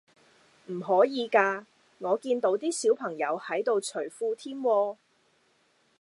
[0.65, 1.63] 唔可以㗎？
[1.99, 4.95] 我見到啲小朋友喺度除褲添喎